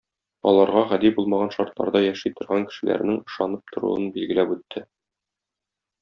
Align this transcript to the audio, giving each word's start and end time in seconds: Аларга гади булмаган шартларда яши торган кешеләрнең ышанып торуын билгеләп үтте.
Аларга 0.51 0.79
гади 0.91 1.09
булмаган 1.17 1.51
шартларда 1.55 2.01
яши 2.05 2.31
торган 2.39 2.65
кешеләрнең 2.71 3.19
ышанып 3.33 3.73
торуын 3.75 4.09
билгеләп 4.19 4.55
үтте. 4.57 4.83